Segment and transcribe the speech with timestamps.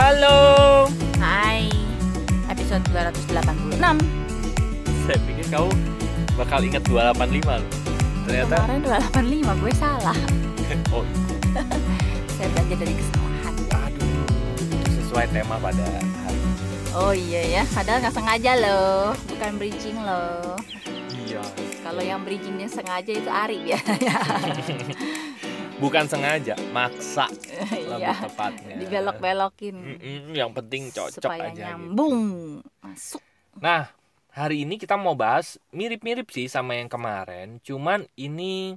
[0.00, 0.88] Halo.
[1.20, 1.68] Hai,
[2.48, 3.76] episode 286
[5.04, 5.68] Saya pikir kau
[6.40, 7.68] bakal inget 285 loh.
[8.24, 8.80] Ternyata Kemarin
[9.52, 10.16] 285, gue salah
[10.96, 11.04] oh,
[12.40, 14.24] Saya belajar dari kesalahan aduh.
[14.88, 16.96] Sesuai tema pada hari ini.
[16.96, 20.56] Oh iya ya, padahal nggak sengaja loh Bukan bridging loh
[21.28, 21.44] Iya.
[21.84, 24.16] Kalau yang bridgingnya sengaja itu Ari biasanya
[25.80, 27.26] Bukan sengaja, maksa
[27.88, 28.76] lebih Iya, tepatnya.
[28.80, 31.96] dibelok-belokin Mm-mm, yang penting cocok Supaya aja gitu.
[31.96, 32.20] nyambung
[32.84, 33.24] Masuk
[33.60, 33.88] Nah,
[34.32, 38.76] hari ini kita mau bahas mirip-mirip sih sama yang kemarin, cuman ini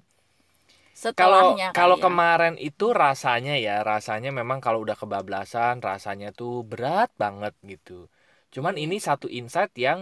[1.19, 1.47] kalau
[1.77, 2.05] kalau ya.
[2.05, 7.93] kemarin itu rasanya ya, rasanya memang kalau udah kebablasan rasanya tuh berat banget gitu.
[8.53, 9.99] Cuman ini satu insight yang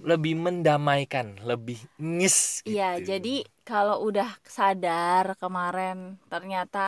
[0.00, 2.72] lebih mendamaikan, lebih nyes gitu.
[2.72, 3.28] Iya, jadi
[3.68, 6.78] kalau udah sadar kemarin ternyata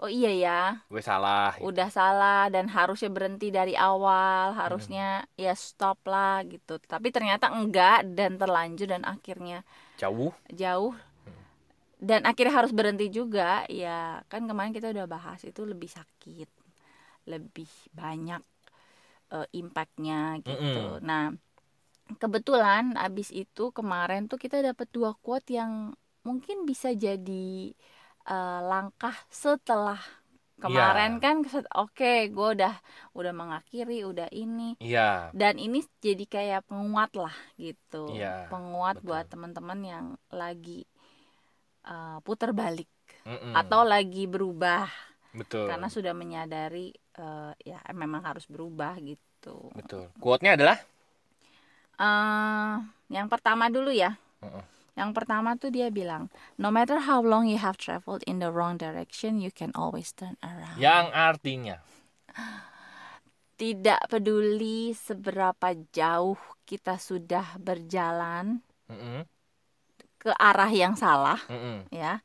[0.00, 0.50] oh iya ya,
[0.90, 1.52] gue salah.
[1.54, 1.66] gitu.
[1.68, 4.60] udah salah dan harusnya berhenti dari awal, Hmm.
[4.60, 5.02] harusnya
[5.44, 6.72] ya stop lah gitu.
[6.92, 9.56] Tapi ternyata enggak dan terlanjur dan akhirnya
[10.00, 10.32] Jauh.
[10.60, 10.94] jauh
[12.00, 13.64] dan akhirnya harus berhenti juga.
[13.68, 16.48] Ya, kan kemarin kita udah bahas itu lebih sakit,
[17.28, 18.42] lebih banyak
[19.34, 20.80] eh, impactnya gitu.
[20.80, 21.04] Mm-mm.
[21.04, 21.34] Nah,
[22.18, 25.94] kebetulan abis itu kemarin tuh kita dapat dua quote yang
[26.26, 27.72] mungkin bisa jadi
[28.28, 30.00] eh, langkah setelah
[30.60, 31.22] kemarin Iya.
[31.24, 31.36] kan
[31.72, 32.74] oke gue udah
[33.16, 35.32] udah mengakhiri udah ini Iya.
[35.32, 39.06] dan ini jadi kayak penguat lah gitu Iya, penguat betul.
[39.08, 40.84] buat teman-teman yang lagi
[41.88, 42.88] eh, putar balik
[43.24, 43.56] Mm-mm.
[43.56, 44.84] atau lagi berubah
[45.32, 45.68] betul.
[45.68, 50.12] karena sudah menyadari eh, ya memang harus berubah gitu betul.
[50.20, 50.76] Quote-nya adalah
[52.00, 52.74] eh
[53.16, 54.10] yang pertama dulu ya.
[54.42, 54.64] Mm-mm.
[54.98, 56.28] Yang pertama tuh dia bilang,
[56.62, 60.36] no matter how long you have traveled in the wrong direction, you can always turn
[60.44, 60.76] around.
[60.80, 61.76] yang artinya
[63.60, 69.24] Tidak peduli seberapa jauh kita sudah berjalan Mm-mm.
[70.20, 71.84] ke arah yang salah, Mm-mm.
[71.92, 72.20] ya.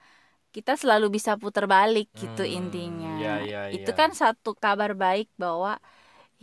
[0.55, 3.15] Kita selalu bisa putar balik gitu Hmm, intinya.
[3.21, 3.97] iya, iya, Itu iya.
[3.99, 5.77] kan satu kabar baik bahwa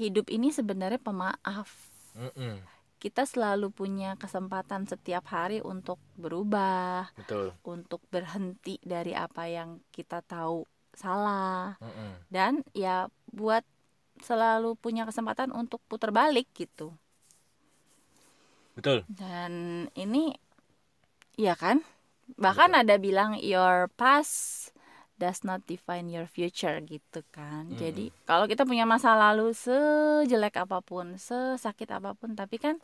[0.01, 1.69] hidup ini sebenarnya pemaaf.
[2.17, 2.61] Mm-mm.
[3.03, 7.51] Kita selalu punya kesempatan setiap hari untuk berubah, betul.
[7.67, 10.63] untuk berhenti dari apa yang kita tahu
[10.95, 11.75] salah.
[11.83, 12.13] Mm-mm.
[12.31, 13.65] dan ya buat
[14.23, 16.95] selalu punya kesempatan untuk putar balik gitu.
[18.79, 19.05] Betul.
[19.11, 20.33] Dan ini
[21.37, 21.83] ya kan?
[22.39, 24.72] Bahkan ada bilang your past
[25.23, 27.79] does not define your future gitu kan Mm.
[27.83, 32.77] jadi kalau kita punya masa lalu sejelek apa pun sesakit apa pun tapi kan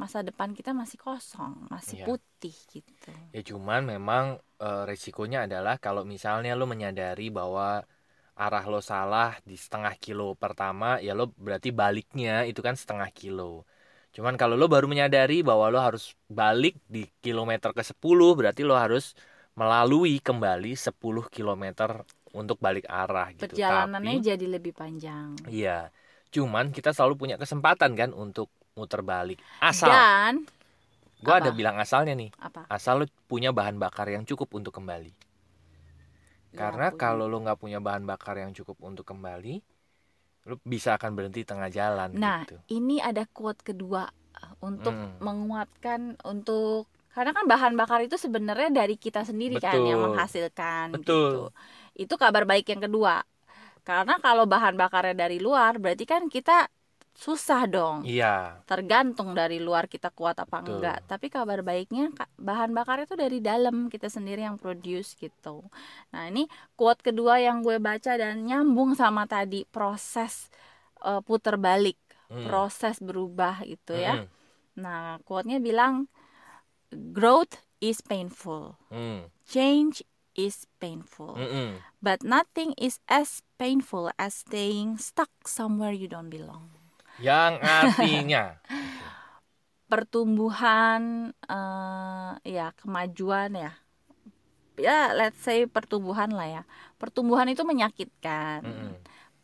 [0.00, 2.06] masa depan kita masih kosong masih Iya.
[2.08, 4.24] putih gitu Ya cuman memang
[4.60, 7.84] eh, resikonya adalah kalau misalnya lo menyadari bahwa
[8.36, 13.64] arah lo salah di setengah kilo pertama, ya lo berarti baliknya itu kan setengah kilo.
[14.16, 18.74] Cuman kalau lo baru menyadari bahwa lo harus balik di kilometer ke 10, berarti lo
[18.76, 19.04] harus
[19.60, 21.90] melalui kembali 10 kilometer
[22.32, 23.56] untuk balik arah gitu.
[23.56, 25.92] perjalanannya Tapi, jadi lebih panjang iya.
[26.34, 29.38] Cuman kita selalu punya kesempatan kan untuk muter balik.
[29.60, 30.34] Asal, dan
[31.24, 31.58] gua ada apa?
[31.58, 32.30] bilang asalnya nih.
[32.40, 35.12] apa asal lo punya bahan bakar yang cukup untuk kembali.
[36.52, 37.00] Karena punya.
[37.00, 39.54] kalau lo nggak punya bahan bakar yang cukup untuk kembali,
[40.48, 42.56] lo bisa akan berhenti tengah jalan Nah, gitu.
[42.68, 44.04] ini ada quote kedua
[44.42, 45.16] uh, untuk Hmm.
[45.22, 50.06] menguatkan untuk karena kan bahan bakar itu sebenarnya dari kita sendiri kan yang Betul.
[50.12, 51.30] menghasilkan Betul.
[51.32, 51.40] gitu.
[51.96, 53.22] Itu kabar baik yang kedua.
[53.84, 56.70] Karena kalau bahan bakarnya dari luar berarti kan kita
[57.12, 58.08] susah dong.
[58.08, 60.80] Iya, Tergantung dari luar kita kuat apa Betul.
[60.80, 60.98] enggak.
[61.10, 62.08] Tapi kabar baiknya
[62.40, 65.66] bahan bakar itu dari dalam kita sendiri yang produce gitu.
[66.14, 70.48] Nah, ini quote kedua yang gue baca dan nyambung sama tadi proses
[71.04, 71.98] uh, puter balik
[72.32, 72.48] Hmm.
[72.48, 74.24] proses berubah gitu ya.
[74.24, 74.26] Mm,
[74.80, 76.08] Nah, quote-nya bilang
[76.92, 80.04] growth is painful, mm, change
[80.36, 81.72] is painful, mm, mm.
[82.00, 86.72] but nothing is as painful as staying stuck somewhere you don't belong.
[87.20, 88.44] Yang artinya,
[89.92, 93.72] Pertumbuhan eh ya kemajuan ya.
[94.80, 96.62] Ya, let's say pertumbuhan lah ya.
[96.96, 98.64] Pertumbuhan itu menyakitkan.
[98.64, 98.92] Mm-mm.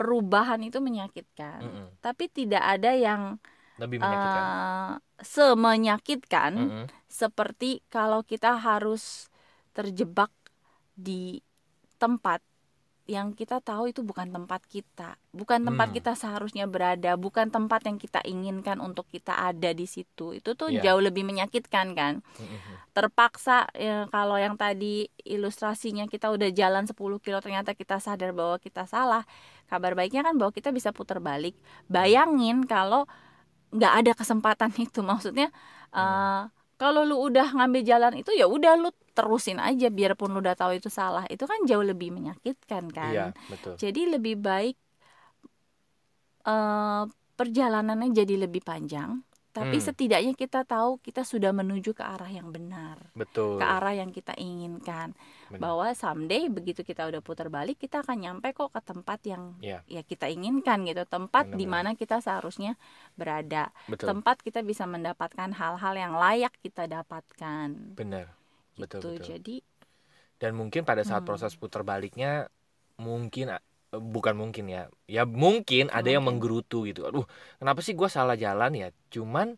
[0.00, 1.60] Perubahan itu menyakitkan.
[1.60, 1.86] Mm-mm.
[2.00, 3.36] Tapi tidak ada yang
[3.80, 4.44] lebih menyakitkan.
[4.44, 6.86] eh semenyakitkan Mm-mm.
[7.10, 9.32] seperti kalau kita harus
[9.76, 10.30] terjebak
[10.98, 11.42] di
[12.02, 12.40] tempat
[13.08, 15.96] yang kita tahu itu bukan tempat kita, bukan tempat Hmm.
[15.96, 20.36] kita seharusnya berada, bukan tempat yang kita inginkan untuk kita ada di situ.
[20.36, 20.80] Itu tuh Iya.
[20.84, 22.20] jauh lebih menyakitkan kan.
[22.96, 28.58] Terpaksa ya, kalau yang tadi ilustrasinya kita udah jalan 10 kilo ternyata kita sadar bahwa
[28.58, 29.22] kita salah.
[29.70, 31.54] Kabar baiknya kan bahwa kita bisa putar balik.
[31.86, 33.06] Bayangin kalau
[33.76, 35.48] nggak ada kesempatan itu, maksudnya
[35.96, 36.40] eh,
[36.80, 40.78] kalau lu udah ngambil jalan itu ya udah lu terusin aja biarpun lu udah tahu
[40.78, 41.24] itu salah.
[41.32, 43.12] Itu kan jauh lebih menyakitkan kan.
[43.12, 43.74] Iya, betul.
[43.82, 44.76] Jadi lebih baik
[46.48, 47.02] eh
[47.38, 49.86] perjalanannya jadi lebih panjang, tapi Hmm.
[49.90, 53.58] setidaknya kita tahu kita sudah menuju ke arah yang benar, Betul.
[53.58, 55.16] ke arah yang kita inginkan.
[55.48, 55.60] Benar.
[55.60, 59.80] Bahwa someday begitu kita udah putar balik, kita akan nyampe kok ke tempat yang Iya.
[59.88, 62.76] ya kita inginkan gitu, tempat di mana kita seharusnya
[63.16, 64.14] berada, Betul.
[64.14, 67.96] tempat kita bisa mendapatkan hal-hal yang layak kita dapatkan.
[67.96, 68.32] Benar.
[68.78, 69.10] Betul, Gitu.
[69.10, 69.26] betul.
[69.34, 69.56] Jadi
[70.38, 71.34] Dan mungkin pada saat Hmm.
[71.34, 72.46] proses putar baliknya
[72.94, 73.50] mungkin
[73.92, 74.82] bukan mungkin ya.
[75.08, 76.38] Ya mungkin ada yang Mungkin.
[76.38, 77.00] menggerutu gitu.
[77.08, 77.24] Aduh,
[77.60, 78.88] kenapa sih gua salah jalan ya?
[79.14, 79.56] Cuman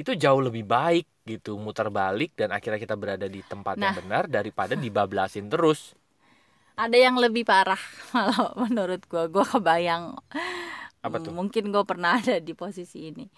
[0.00, 3.94] itu jauh lebih baik gitu muter balik dan akhirnya kita berada di tempat yang Nah.
[3.94, 5.94] benar daripada dibablasin terus.
[6.84, 7.78] ada yang lebih parah
[8.12, 10.18] kalau menurut gua, gua kebayang
[11.04, 11.36] Apa tuh?
[11.36, 13.28] Mungkin gue pernah ada di posisi ini.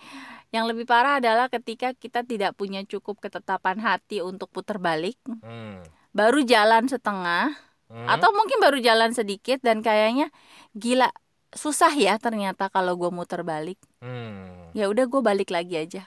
[0.55, 5.83] Yang lebih parah adalah ketika kita tidak punya cukup ketetapan hati untuk putar balik, Hmm.
[6.15, 7.55] baru jalan setengah,
[7.87, 8.07] Hmm.
[8.11, 10.35] atau mungkin baru jalan sedikit dan kayaknya
[10.73, 11.07] gila
[11.49, 13.79] susah ya ternyata kalau gue muter balik.
[13.99, 14.75] Hmm.
[14.75, 16.03] Ya udah gue balik lagi aja,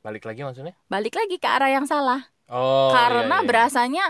[0.00, 0.72] Balik lagi maksudnya?
[0.86, 2.30] balik lagi ke arah yang salah.
[2.46, 3.48] Oh, Karena iya, iya.
[3.48, 4.04] berasanya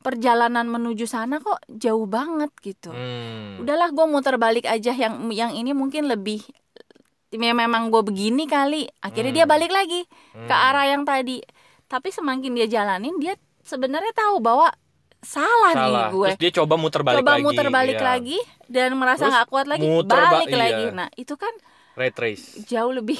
[0.00, 2.94] perjalanan menuju sana kok jauh banget gitu.
[2.94, 3.58] Hmm.
[3.58, 6.46] udahlah gue muter balik aja yang yang ini mungkin lebih
[7.28, 9.52] ya memang gue begini kali akhirnya dia Hmm.
[9.52, 10.66] balik lagi ke Hmm.
[10.70, 11.42] arah yang tadi
[11.84, 14.70] tapi semakin dia jalanin dia sebenarnya tahu bahwa
[15.26, 16.08] salah, nih Salah.
[16.08, 17.44] gue Terus dia coba muter balik coba lagi.
[17.44, 18.06] muter balik iya.
[18.06, 20.58] lagi dan merasa nggak kuat lagi muter ba- balik iya.
[20.58, 21.50] lagi nah itu kan
[21.92, 22.46] Red race.
[22.62, 23.18] jauh lebih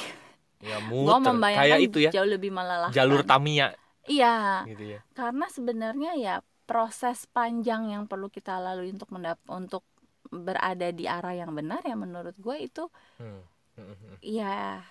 [0.59, 1.19] Ya gue muter.
[1.21, 2.11] membayangkan Kayak itu ya.
[2.11, 3.75] jauh lebih melelahkan Jalur Tamiya
[4.05, 4.99] iya gitu ya.
[5.11, 9.83] karena sebenarnya ya proses panjang yang perlu kita lalui untuk mendap untuk
[10.27, 12.83] berada di arah yang benar ya menurut gue itu
[13.15, 13.43] Hmm.
[13.73, 14.83] Hmm, hmm, ya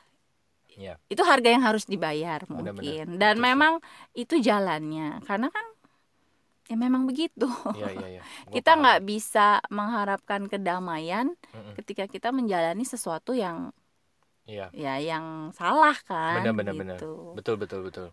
[0.70, 1.00] Iya.
[1.06, 3.72] itu harga yang harus dibayar mungkin dan Betul memang
[4.12, 5.64] itu jalannya karena kan
[6.66, 7.46] ya memang begitu
[7.78, 8.22] iya, iya.
[8.48, 11.74] Gua kita nggak bisa mengharapkan kedamaian Mm-mm.
[11.78, 13.70] ketika kita menjalani sesuatu yang
[14.46, 14.70] Iya.
[14.70, 16.98] ya yang salah kan Benar, benar, benar.
[17.02, 17.34] gitu.
[17.34, 18.06] Betul, betul, betul.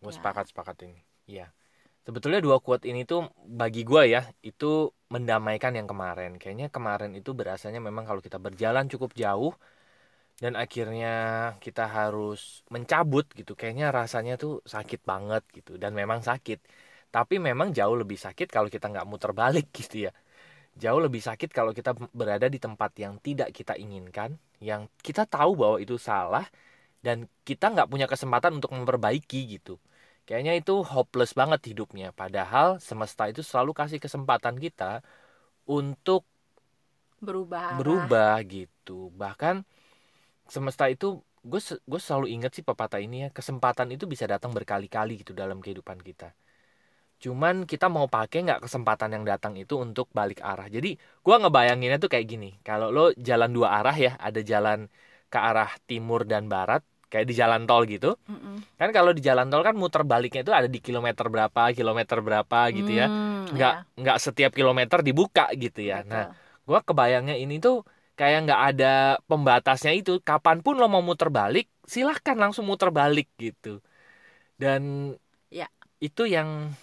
[0.00, 0.16] Gue Ya.
[0.16, 1.00] sepakat, sepakat ini.
[1.28, 1.46] Iya.
[2.04, 6.36] Sebetulnya dua quote ini tuh bagi gua ya itu mendamaikan yang kemarin.
[6.40, 9.52] Kayaknya kemarin itu berasanya memang kalau kita berjalan cukup jauh
[10.42, 11.08] dan akhirnya
[11.64, 13.52] kita harus mencabut gitu.
[13.60, 16.58] Kayaknya rasanya tuh sakit banget gitu dan memang sakit.
[17.14, 20.12] Tapi memang jauh lebih sakit kalau kita nggak muter balik gitu ya.
[20.74, 25.54] Jauh lebih sakit kalau kita berada di tempat yang tidak kita inginkan, yang kita tahu
[25.54, 26.42] bahwa itu salah
[27.06, 29.78] dan kita nggak punya kesempatan untuk memperbaiki gitu.
[30.26, 32.10] Kayaknya itu hopeless banget hidupnya.
[32.10, 35.06] Padahal semesta itu selalu kasih kesempatan kita
[35.70, 36.26] untuk
[37.22, 39.14] berubah berubah gitu.
[39.14, 39.62] Bahkan
[40.50, 45.22] semesta itu gue gue selalu ingat sih pepatah ini ya kesempatan itu bisa datang berkali-kali
[45.22, 46.32] gitu dalam kehidupan kita.
[47.24, 50.66] Cuman kita mau pakai nggak kesempatan yang datang itu untuk balik arah.
[50.76, 50.88] Jadi
[51.24, 52.48] gue ngebayanginnya tuh kayak gini.
[52.68, 54.78] Kalau lo jalan dua arah ya, ada jalan
[55.32, 56.80] ke arah timur dan barat,
[57.10, 58.14] kayak di jalan tol gitu.
[58.28, 58.56] Mm-mm.
[58.80, 62.58] Kan kalau di jalan tol kan muter baliknya itu ada di kilometer berapa, kilometer berapa
[62.76, 63.06] gitu ya.
[63.08, 66.04] Hmm, Nggak ya, nggak setiap kilometer dibuka gitu ya.
[66.04, 66.10] betul.
[66.12, 66.24] Nah,
[66.68, 67.74] gua kebayangnya ini tuh
[68.18, 68.92] kayak nggak ada
[69.26, 73.82] pembatasnya itu kapan pun lo mau muter balik silahkan langsung muter balik gitu
[74.62, 74.82] dan
[75.50, 75.66] Ya.
[76.02, 76.74] itu yang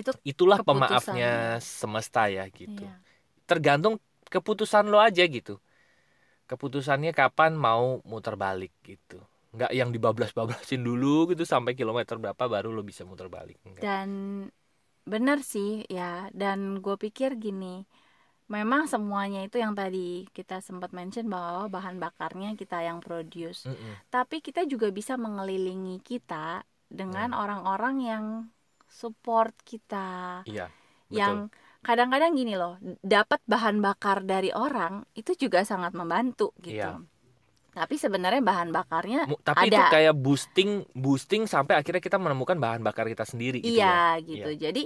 [0.00, 2.94] itu itulah pemaafnya semesta ya gitu iya.
[3.48, 3.94] tergantung
[4.34, 5.58] keputusan lo aja gitu
[6.50, 9.18] keputusannya kapan mau muter balik gitu
[9.56, 13.84] nggak yang dibablas-bablasin dulu gitu sampai kilometer berapa baru lo bisa muter balik Enggak.
[13.84, 14.10] dan
[15.12, 17.66] benar sih ya dan gue pikir gini
[18.54, 23.94] memang semuanya itu yang tadi kita sempat mention bahwa bahan bakarnya kita yang produce Mm-mm.
[24.14, 26.62] tapi kita juga bisa mengelilingi kita
[27.00, 27.40] dengan Hmm.
[27.42, 28.24] orang-orang yang
[29.00, 29.96] support kita
[30.50, 30.66] iya
[31.12, 31.36] yang
[31.86, 37.02] kadang-kadang gini loh dapat bahan bakar dari orang itu juga sangat membantu gitu Iya.
[37.72, 39.92] tapi sebenarnya bahan bakarnya tapi itu ada.
[39.94, 44.48] kayak boosting boosting sampai akhirnya kita menemukan bahan bakar kita sendiri gitu ya iya gitu
[44.64, 44.82] jadi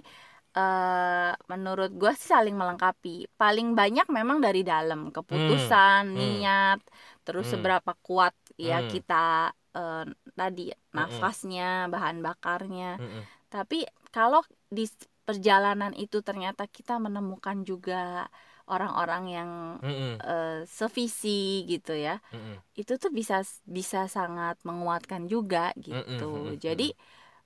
[0.57, 6.17] eh menurut gue sih saling melengkapi paling banyak memang dari dalam keputusan Hmm.
[6.17, 6.79] niat
[7.27, 7.53] terus Hmm.
[7.61, 8.89] seberapa kuat ya Hmm.
[8.89, 10.63] kita eh, tadi
[10.97, 13.23] nafasnya bahan bakarnya Mm-mm.
[13.47, 14.87] Tapi kalau di
[15.27, 18.31] perjalanan itu ternyata kita menemukan juga
[18.67, 19.51] orang-orang yang
[19.83, 20.15] Mm-mm.
[20.23, 22.59] eh, sevisi gitu ya Mm-mm.
[22.75, 26.91] itu tuh bisa bisa sangat menguatkan juga gitu mm-mm, jadi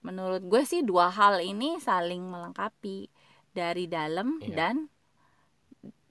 [0.00, 3.08] menurut gue sih dua hal ini saling melengkapi
[3.52, 4.56] dari dalam Iya.
[4.56, 4.76] dan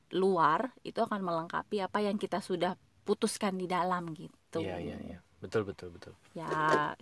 [0.10, 2.74] luar itu akan melengkapi apa yang kita sudah
[3.06, 5.20] putuskan di dalam gitu Iya iya iya.
[5.40, 6.14] Betul betul betul.
[6.36, 6.50] ya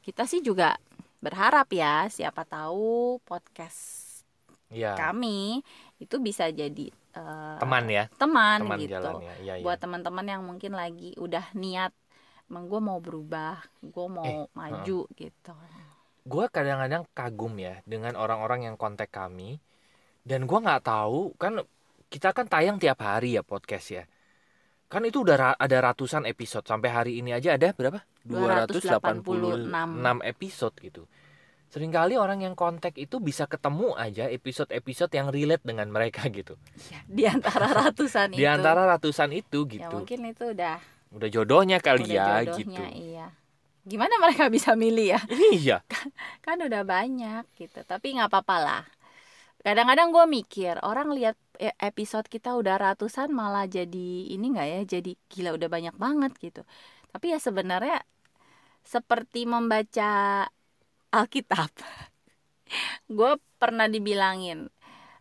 [0.04, 0.78] kita sih juga
[1.20, 4.06] berharap ya siapa tahu podcast
[4.68, 5.00] Iya.
[5.00, 5.64] kami
[5.96, 9.34] itu bisa jadi eh, Teman ya, teman, teman gitu jalannya.
[9.40, 9.64] Iya iya.
[9.64, 11.96] buat teman-teman yang mungkin lagi udah niat
[12.48, 15.56] emang gue mau berubah gue mau Eh, maju gitu
[16.28, 19.64] gue kadang-kadang kagum ya dengan orang-orang yang kontak kami
[20.28, 21.64] dan gue nggak tahu kan
[22.12, 24.04] kita kan tayang tiap hari ya podcast ya
[24.88, 29.24] kan itu udah ra- ada ratusan episode sampai hari ini aja ada berapa 286
[30.28, 31.04] episode gitu.
[31.68, 36.56] Seringkali orang yang kontak itu bisa ketemu aja episode-episode yang relate dengan mereka gitu.
[36.88, 38.40] Ya, di antara ratusan itu.
[38.40, 39.96] di antara ratusan itu ya gitu.
[40.00, 40.80] mungkin itu udah
[41.12, 43.04] udah jodohnya kali udah ya jodohnya gitu.
[43.04, 43.28] iya.
[43.88, 45.22] Gimana mereka bisa milih ya?
[45.32, 45.78] Iya.
[46.46, 48.84] Kan udah banyak gitu tapi nggak apa-apa lah.
[49.60, 54.82] Kadang-kadang gue mikir orang lihat e- episode kita udah ratusan malah jadi ini nggak ya
[54.88, 56.64] jadi gila udah banyak banget gitu.
[57.12, 58.08] Tapi ya sebenarnya
[58.88, 60.48] seperti membaca
[61.12, 61.72] Alkitab.
[63.12, 64.72] Gue pernah dibilangin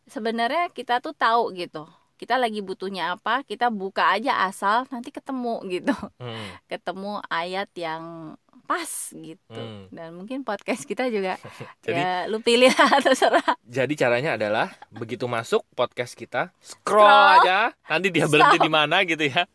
[0.07, 1.87] sebenarnya kita tuh tahu gitu.
[2.17, 5.95] Kita lagi butuhnya apa kita buka aja asal nanti ketemu gitu.
[6.17, 8.35] Hmm, ketemu ayat yang
[8.67, 9.55] pas gitu.
[9.55, 9.87] Hmm.
[9.95, 11.39] dan mungkin podcast kita juga
[11.87, 13.47] Jadi- ya lu pilih lah terserah.
[13.63, 17.47] Jadi caranya adalah begitu masuk podcast kita, scroll, Scroll.
[17.47, 19.47] aja, nanti dia berhenti di mana gitu ya.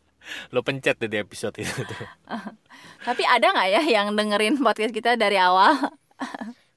[0.48, 1.82] Lo pencet deh di episode itu.
[1.82, 2.06] tuh.
[3.06, 5.74] tapi ada nggak ya yang dengerin podcast kita dari awal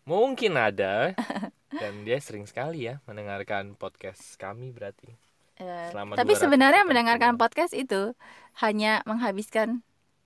[0.04, 1.14] Mungkin ada
[1.82, 5.10] dan dia sering sekali ya mendengarkan podcast kami berarti.
[5.56, 6.42] Eh, Selama tapi 280.
[6.42, 8.12] sebenarnya mendengarkan podcast itu
[8.60, 9.82] hanya menghabiskan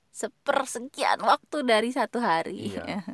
[0.09, 2.99] sepersekian waktu dari satu hari Iya.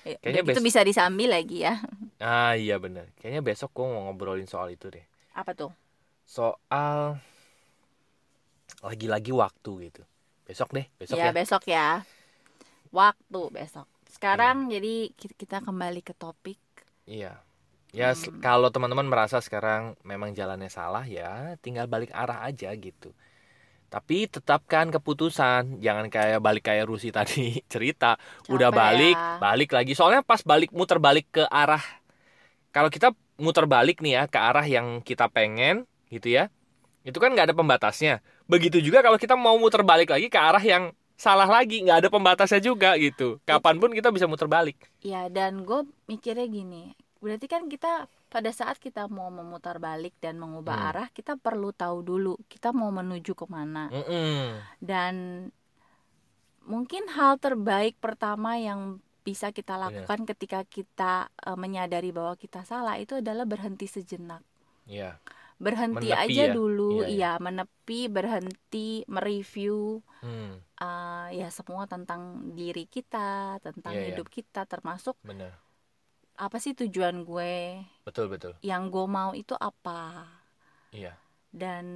[0.00, 1.84] Ya, Kayaknya bes- bisa disambil lagi ya
[2.16, 3.12] Ah iya bener.
[3.14, 5.04] Kayaknya besok gue mau ngobrolin soal itu deh.
[5.30, 5.68] apa tuh
[6.24, 7.20] Soal
[8.84, 10.02] lagi-lagi waktu gitu.
[10.48, 11.34] Besok deh, besok ya ya.
[11.36, 12.04] besok ya
[12.92, 16.60] waktu besok sekarang jadi ki- kita kembali ke topik
[17.08, 17.40] Iya.
[17.96, 18.40] Ya Hmm.
[18.44, 23.16] kalau teman-teman merasa sekarang memang jalannya salah ya tinggal balik arah aja gitu.
[23.88, 28.16] Tapi tetapkan keputusan, jangan kayak balik kayak Rusi tadi cerita,
[28.50, 29.38] udah Capek balik, ya.
[29.40, 29.92] balik lagi.
[29.98, 31.82] Soalnya pas balik muter balik ke arah
[32.74, 36.50] kalau kita muter balik nih ya ke arah yang kita pengen gitu ya.
[37.06, 38.20] Itu kan nggak ada pembatasnya.
[38.48, 42.08] Begitu juga kalau kita mau muter balik lagi ke arah yang salah lagi, nggak ada
[42.08, 43.38] pembatasnya juga gitu.
[43.44, 44.78] Kapan pun kita bisa muter balik.
[45.04, 50.36] Ya dan gue mikirnya gini, berarti kan kita pada saat kita mau memutar balik dan
[50.36, 50.88] mengubah Hmm.
[50.92, 53.88] arah, kita perlu tahu dulu kita mau menuju ke mana.
[53.88, 54.64] Mm-mm.
[54.80, 55.14] Dan
[56.64, 60.08] mungkin hal terbaik pertama yang bisa kita Benar.
[60.08, 64.40] lakukan ketika kita eh, menyadari bahwa kita salah itu adalah berhenti sejenak.
[64.88, 65.20] Iya.
[65.64, 66.54] Berhenti Menepi aja ya?
[66.56, 72.22] dulu, Iya, iya menepi, berhenti, mereview Hmm, eh, ya semua tentang
[72.58, 74.08] diri kita, tentang Iya, iya.
[74.10, 75.52] hidup kita, termasuk bener.
[76.44, 77.52] apa sih tujuan gue
[78.06, 78.54] Betul betul.
[78.68, 79.98] yang gue mau itu apa
[80.92, 81.18] Iya.
[81.52, 81.86] dan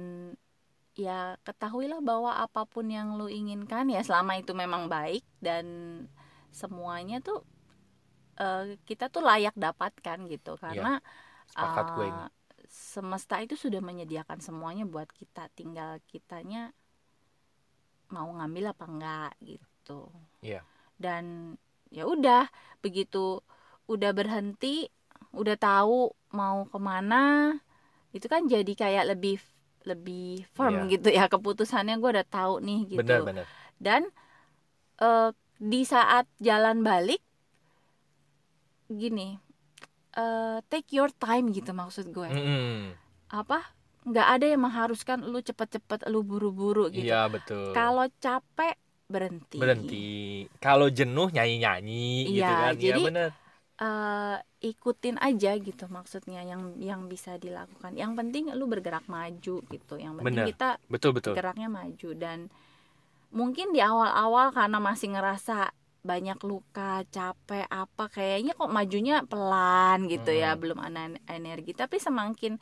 [0.93, 5.65] ya ketahuilah bahwa apa pun yang lu inginkan ya selama itu memang baik dan
[6.53, 7.41] semuanya tuh
[8.41, 11.01] eh, kita tuh layak dapatkan gitu karena
[11.51, 12.21] Sepakat gue ini.
[12.73, 16.73] Semesta itu sudah menyediakan semuanya buat kita tinggal kitanya
[18.09, 20.09] mau ngambil apa enggak gitu
[20.41, 20.65] Iya.
[20.97, 21.53] dan
[21.89, 22.49] ya udah
[22.81, 23.45] begitu
[23.85, 24.89] udah berhenti
[25.33, 27.53] udah tahu mau ke mana
[28.09, 29.37] itu kan jadi kayak lebih
[29.85, 30.97] lebih firm Iya.
[30.97, 33.45] gitu ya keputusannya gue udah tahu nih gitu Bener bener.
[33.77, 34.01] dan
[34.97, 37.21] eh, di saat jalan balik
[38.89, 39.37] gini
[40.13, 42.93] eh, take your time gitu maksud gue Mm-mm.
[43.29, 47.71] apa nggak ada yang mengharuskan lu cepet-cepet lu buru-buru gitu Iya betul.
[47.71, 50.07] kalau capek berhenti berhenti.
[50.57, 52.73] Kalau jenuh nyanyi nyanyi gitu Iya, kan.
[52.73, 53.29] Iya jadi- bener.
[53.75, 59.93] eh, ikutin aja gitu maksudnya yang yang bisa dilakukan yang penting lu bergerak maju gitu
[59.95, 60.47] yang penting Bener.
[60.47, 61.33] kita Betul betul.
[61.33, 62.47] geraknya maju dan
[63.29, 70.29] mungkin di awal-awal karena masih ngerasa banyak luka capek apa kayaknya kok majunya pelan gitu
[70.29, 70.59] ya Mm.
[70.59, 72.59] belum ada energi tapi semakin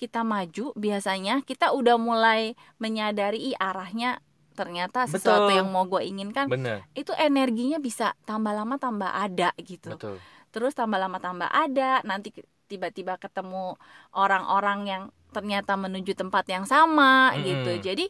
[0.00, 4.24] kita maju biasanya kita udah mulai menyadari "Ih, arahnya
[4.56, 5.58] ternyata sesuatu Betul.
[5.60, 6.82] yang mau gue inginkan Bener.
[6.92, 10.16] itu energinya bisa tambah lama tambah ada gitu Betul.
[10.50, 12.32] terus tambah lama tambah ada nanti
[12.66, 13.76] tiba-tiba ketemu
[14.10, 17.44] orang-orang yang ternyata menuju tempat yang sama Mm-mm.
[17.44, 18.06] gitu jadi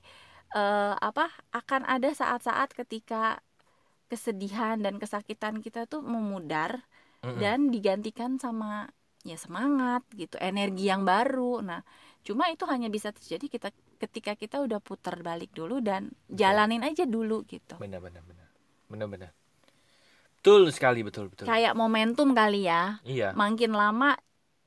[0.54, 3.42] eh, apa akan ada saat-saat ketika
[4.08, 6.82] kesedihan dan kesakitan kita tuh memudar
[7.22, 7.38] Mm-mm.
[7.38, 8.88] dan digantikan sama
[9.22, 11.60] ya semangat gitu energi yang baru.
[11.60, 11.80] Nah
[12.24, 13.68] cuma itu hanya bisa terjadi kita
[14.00, 17.76] ketika kita udah putar balik dulu dan jalanin aja dulu gitu.
[17.76, 18.48] Benar benar benar.
[18.88, 19.30] Benar benar.
[20.38, 21.44] Betul sekali betul betul.
[21.44, 23.02] Kayak momentum kali ya.
[23.04, 23.34] Iya.
[23.34, 24.16] Makin lama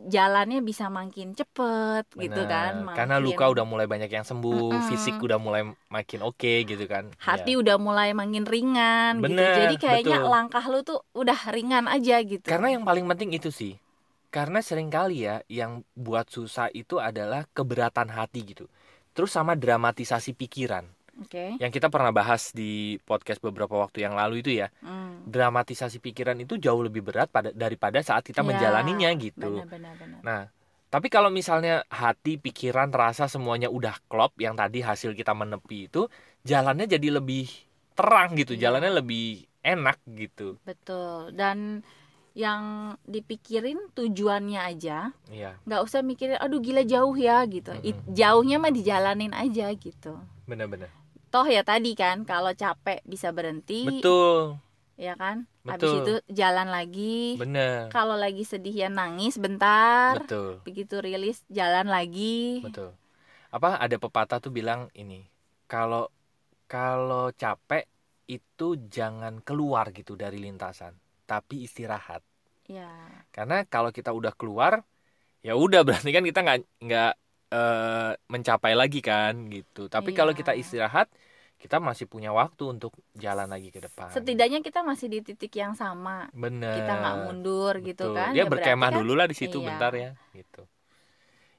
[0.03, 2.49] jalannya bisa makin cepet gitu benar.
[2.49, 4.87] kan karena makin- luka udah mulai banyak yang sembuh Mm-mm.
[4.87, 7.61] fisik udah mulai makin oke gitu kan hati Iya.
[7.61, 10.31] udah mulai makin ringan gitu Bener, jadi kayaknya betul.
[10.31, 13.77] langkah lu tuh udah ringan aja gitu karena yang paling penting itu sih
[14.29, 18.65] karena sering kali ya yang buat susah itu adalah keberatan hati gitu
[19.11, 20.87] terus sama dramatisasi pikiran
[21.21, 25.21] oke yang kita pernah bahas di podcast beberapa waktu yang lalu itu ya Hmm.
[25.23, 29.93] dramatisasi pikiran itu jauh lebih berat pada daripada saat kita Ya, menjalaninya gitu benar benar
[29.95, 30.41] benar Nah,
[30.89, 36.11] tapi kalau misalnya hati, pikiran, rasa semuanya udah klop yang tadi hasil kita menepi itu
[36.41, 37.47] jalannya jadi lebih
[37.93, 38.67] terang gitu, Iya.
[38.67, 40.57] jalannya lebih enak gitu.
[40.63, 41.85] betul dan
[42.31, 42.63] yang
[43.03, 48.11] dipikirin tujuannya aja Iya, nggak usah mikirin aduh gila jauh ya gitu It- Mm-mm.
[48.11, 50.87] jauhnya mah dijalanin aja gitu benar-benar.
[51.31, 54.59] Toh ya tadi kan kalau capek bisa berhenti Betul,
[54.99, 55.97] ya kan habis Betul.
[56.03, 57.89] itu jalan lagi benar.
[57.95, 62.91] kalau lagi sedih ya nangis bentar Betul, begitu rilis jalan lagi betul.
[63.51, 65.27] Apa ada pepatah tuh bilang ini,
[65.67, 66.07] kalau
[66.71, 67.83] kalau capek
[68.27, 70.95] itu jangan keluar gitu dari lintasan,
[71.27, 72.23] tapi istirahat.
[72.67, 72.87] ya
[73.31, 74.83] Karena kalau kita udah keluar,
[75.43, 77.13] ya udah berarti kan kita nggak nggak
[77.51, 79.87] eh, mencapai lagi kan gitu.
[79.91, 80.39] Tapi kalau Iya.
[80.39, 81.07] kita istirahat,
[81.61, 84.09] kita masih punya waktu untuk jalan lagi ke depan.
[84.09, 86.73] setidaknya kita masih di titik yang sama Bener.
[86.73, 88.17] kita nggak mundur gitu Betul.
[88.17, 89.67] kan Ya, berarti berkemah kan dulu lah di situ iya.
[89.69, 90.61] bentar ya, gitu.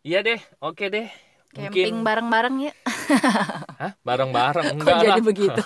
[0.03, 1.07] Iya deh, oke deh.
[1.53, 2.73] camping bareng-bareng ya
[3.81, 3.93] Hah?
[4.07, 5.25] Bareng-bareng kok enggak jadi lah.
[5.25, 5.63] begitu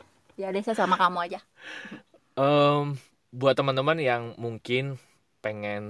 [0.40, 1.40] ya deh saya sama kamu aja
[2.38, 2.96] Em,
[3.34, 4.96] buat teman-teman yang mungkin
[5.44, 5.82] pengen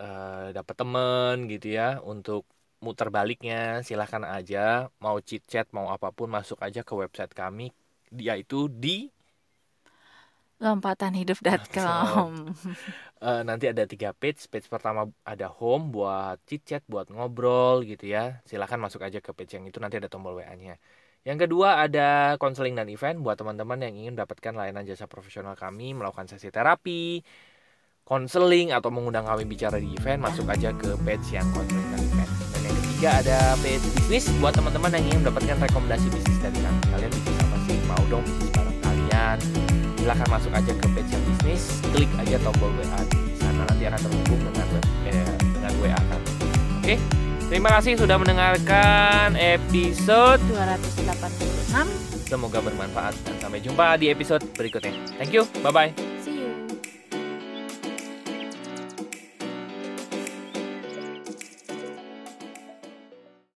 [0.00, 2.42] eh, dapat temen gitu ya untuk
[2.84, 4.88] muter baliknya silahkan aja.
[4.98, 7.72] Mau chit chat mau apa pun masuk aja ke website kami.
[8.10, 9.08] Yaitu di
[10.60, 12.52] lompatanhidup.com
[13.24, 14.44] eh, nanti ada tiga page.
[14.50, 18.42] Page pertama ada home buat chit chat buat ngobrol gitu ya.
[18.48, 19.78] Silahkan masuk aja ke page yang itu.
[19.80, 20.76] Nanti ada tombol wa nya
[21.20, 25.92] yang kedua ada konseling dan event buat teman-teman yang ingin mendapatkan layanan jasa profesional kami
[25.92, 27.20] melakukan sesi terapi
[28.08, 32.49] konseling atau mengundang kami bicara di event masuk aja ke page yang konseling dan event
[33.00, 37.36] ketiga ada page bisnis buat teman-teman yang ingin mendapatkan rekomendasi bisnis dari kami kalian bisnis
[37.40, 39.36] apa sih mau dong bisnis bareng kalian
[39.96, 41.62] silahkan masuk aja ke page yang bisnis
[41.96, 46.28] klik aja tombol WA di sana nanti akan terhubung dengan web eh, dengan WA kami.
[46.76, 46.94] Oke
[47.48, 51.72] terima kasih sudah mendengarkan episode 286
[52.28, 54.92] semoga bermanfaat dan sampai jumpa di episode berikutnya.
[55.16, 56.09] Thank you bye bye